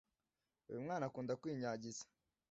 Uyumwana 0.69 1.03
akunda 1.09 1.33
kwinyagiza 1.41 2.03